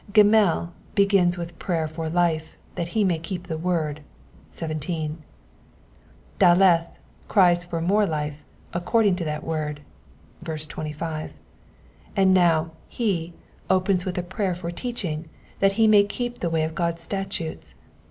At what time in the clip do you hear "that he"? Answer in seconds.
2.73-3.03, 15.59-15.85